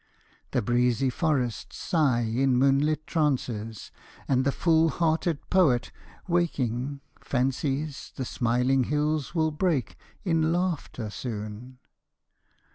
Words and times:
The 0.49 0.63
breezy 0.63 1.11
forests 1.11 1.77
sigh 1.77 2.21
in 2.21 2.57
moonlit 2.57 3.05
trances, 3.05 3.91
And 4.27 4.43
the 4.45 4.51
full 4.51 4.89
hearted 4.89 5.47
poet, 5.51 5.91
waking, 6.27 7.01
fancies 7.19 8.11
The 8.15 8.25
smiling 8.25 8.85
hills 8.85 9.35
will 9.35 9.51
break 9.51 9.97
in 10.25 10.51
laughter 10.51 11.11
soon. 11.11 11.77